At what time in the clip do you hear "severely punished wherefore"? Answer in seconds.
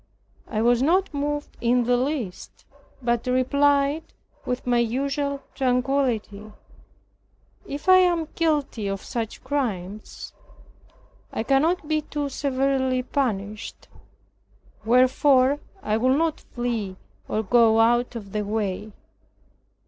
12.29-15.59